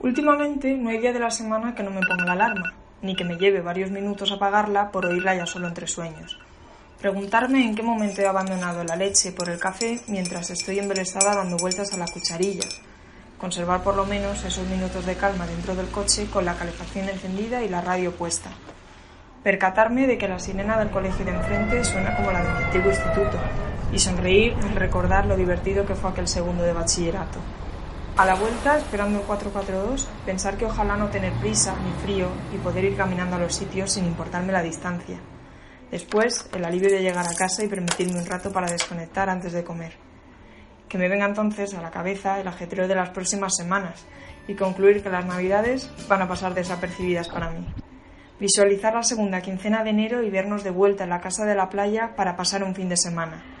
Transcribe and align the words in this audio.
Últimamente 0.00 0.76
no 0.76 0.90
hay 0.90 0.98
día 0.98 1.12
de 1.12 1.18
la 1.18 1.30
semana 1.30 1.74
que 1.74 1.82
no 1.82 1.90
me 1.90 2.06
ponga 2.06 2.24
la 2.24 2.32
alarma, 2.34 2.72
ni 3.02 3.16
que 3.16 3.24
me 3.24 3.36
lleve 3.36 3.60
varios 3.60 3.90
minutos 3.90 4.30
a 4.30 4.36
apagarla 4.36 4.92
por 4.92 5.04
oírla 5.04 5.34
ya 5.34 5.44
solo 5.44 5.66
entre 5.66 5.88
sueños. 5.88 6.38
Preguntarme 7.00 7.64
en 7.64 7.74
qué 7.74 7.82
momento 7.82 8.22
he 8.22 8.26
abandonado 8.28 8.84
la 8.84 8.94
leche 8.94 9.32
por 9.32 9.48
el 9.48 9.58
café 9.58 10.00
mientras 10.06 10.50
estoy 10.50 10.78
embelesada 10.78 11.34
dando 11.34 11.56
vueltas 11.56 11.92
a 11.92 11.96
la 11.96 12.06
cucharilla. 12.06 12.68
Conservar 13.38 13.82
por 13.82 13.96
lo 13.96 14.06
menos 14.06 14.44
esos 14.44 14.68
minutos 14.68 15.04
de 15.04 15.16
calma 15.16 15.48
dentro 15.48 15.74
del 15.74 15.88
coche 15.88 16.28
con 16.32 16.44
la 16.44 16.54
calefacción 16.54 17.08
encendida 17.08 17.64
y 17.64 17.68
la 17.68 17.80
radio 17.80 18.12
puesta. 18.12 18.50
Percatarme 19.42 20.06
de 20.06 20.16
que 20.16 20.28
la 20.28 20.38
sirena 20.38 20.78
del 20.78 20.90
colegio 20.90 21.24
de 21.24 21.32
enfrente 21.32 21.82
suena 21.82 22.14
como 22.14 22.30
la 22.30 22.44
de 22.44 22.64
antiguo 22.64 22.90
instituto 22.90 23.36
y 23.92 23.98
sonreír 23.98 24.54
al 24.62 24.76
recordar 24.76 25.26
lo 25.26 25.36
divertido 25.36 25.84
que 25.86 25.96
fue 25.96 26.10
aquel 26.10 26.28
segundo 26.28 26.62
de 26.62 26.72
bachillerato. 26.72 27.40
A 28.18 28.26
la 28.26 28.34
vuelta, 28.34 28.76
esperando 28.76 29.20
el 29.20 29.24
442, 29.26 30.08
pensar 30.26 30.56
que 30.56 30.64
ojalá 30.64 30.96
no 30.96 31.08
tener 31.08 31.32
prisa 31.34 31.76
ni 31.84 31.92
frío 32.02 32.26
y 32.52 32.56
poder 32.56 32.82
ir 32.82 32.96
caminando 32.96 33.36
a 33.36 33.38
los 33.38 33.54
sitios 33.54 33.92
sin 33.92 34.06
importarme 34.06 34.52
la 34.52 34.60
distancia. 34.60 35.20
Después, 35.92 36.50
el 36.52 36.64
alivio 36.64 36.90
de 36.90 37.00
llegar 37.00 37.24
a 37.28 37.36
casa 37.36 37.62
y 37.62 37.68
permitirme 37.68 38.18
un 38.18 38.26
rato 38.26 38.50
para 38.50 38.72
desconectar 38.72 39.30
antes 39.30 39.52
de 39.52 39.62
comer. 39.62 39.92
Que 40.88 40.98
me 40.98 41.08
venga 41.08 41.26
entonces 41.26 41.74
a 41.74 41.80
la 41.80 41.92
cabeza 41.92 42.40
el 42.40 42.48
ajetreo 42.48 42.88
de 42.88 42.96
las 42.96 43.10
próximas 43.10 43.54
semanas 43.54 44.04
y 44.48 44.56
concluir 44.56 45.00
que 45.00 45.10
las 45.10 45.24
navidades 45.24 45.88
van 46.08 46.22
a 46.22 46.28
pasar 46.28 46.54
desapercibidas 46.54 47.28
para 47.28 47.50
mí. 47.50 47.64
Visualizar 48.40 48.94
la 48.94 49.04
segunda 49.04 49.42
quincena 49.42 49.84
de 49.84 49.90
enero 49.90 50.24
y 50.24 50.30
vernos 50.30 50.64
de 50.64 50.70
vuelta 50.70 51.04
en 51.04 51.10
la 51.10 51.20
casa 51.20 51.44
de 51.44 51.54
la 51.54 51.68
playa 51.68 52.16
para 52.16 52.36
pasar 52.36 52.64
un 52.64 52.74
fin 52.74 52.88
de 52.88 52.96
semana. 52.96 53.57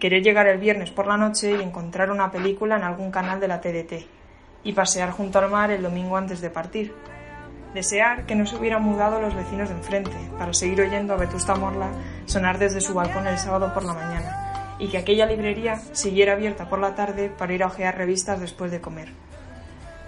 Querer 0.00 0.22
llegar 0.22 0.48
el 0.48 0.58
viernes 0.58 0.90
por 0.90 1.06
la 1.06 1.16
noche 1.16 1.52
y 1.52 1.62
encontrar 1.62 2.10
una 2.10 2.32
película 2.32 2.76
en 2.76 2.82
algún 2.82 3.12
canal 3.12 3.38
de 3.38 3.48
la 3.48 3.60
TDT. 3.60 4.06
Y 4.64 4.72
pasear 4.72 5.12
junto 5.12 5.38
al 5.38 5.50
mar 5.50 5.70
el 5.70 5.82
domingo 5.82 6.16
antes 6.16 6.40
de 6.40 6.50
partir 6.50 6.92
Desear 7.74 8.26
que 8.26 8.34
no 8.34 8.46
se 8.46 8.56
hubieran 8.56 8.82
mudado 8.82 9.20
los 9.20 9.34
vecinos 9.34 9.68
de 9.68 9.76
enfrente 9.76 10.16
para 10.36 10.52
seguir 10.52 10.80
oyendo 10.80 11.14
a 11.14 11.16
Vetusta 11.16 11.54
Morla 11.54 11.88
sonar 12.26 12.58
desde 12.58 12.80
su 12.80 12.94
balcón 12.94 13.28
el 13.28 13.38
sábado 13.38 13.72
por 13.72 13.84
la 13.84 13.94
mañana 13.94 14.76
y 14.80 14.88
que 14.88 14.98
aquella 14.98 15.26
librería 15.26 15.80
siguiera 15.92 16.32
abierta 16.32 16.68
por 16.68 16.80
la 16.80 16.96
tarde 16.96 17.28
para 17.28 17.52
ir 17.52 17.62
a 17.62 17.68
ojear 17.68 17.96
revistas 17.96 18.40
después 18.40 18.72
de 18.72 18.80
comer. 18.80 19.10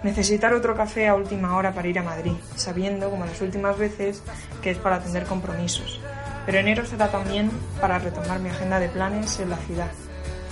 Necesitar 0.03 0.53
otro 0.53 0.75
café 0.75 1.07
a 1.07 1.15
última 1.15 1.55
hora 1.55 1.71
para 1.71 1.87
ir 1.87 1.97
a 1.99 2.03
Madrid, 2.03 2.33
sabiendo, 2.55 3.09
como 3.09 3.25
las 3.25 3.39
últimas 3.39 3.77
veces, 3.77 4.21
que 4.61 4.71
es 4.71 4.77
para 4.77 4.97
atender 4.97 5.23
compromisos. 5.23 6.01
Pero 6.45 6.57
enero 6.57 6.85
será 6.85 7.09
también 7.09 7.51
para 7.79 7.99
retomar 7.99 8.39
mi 8.39 8.49
agenda 8.49 8.79
de 8.79 8.89
planes 8.89 9.39
en 9.39 9.49
la 9.49 9.57
ciudad. 9.57 9.91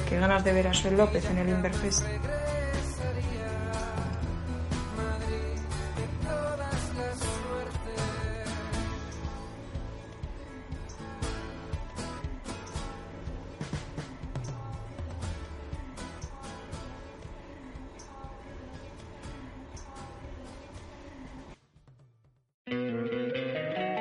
Qué 0.08 0.20
ganas 0.20 0.44
de 0.44 0.54
ver 0.54 0.68
a 0.68 0.74
Suel 0.74 0.98
López 0.98 1.26
en 1.30 1.38
el 1.38 1.50
Inverfest. 1.50 2.04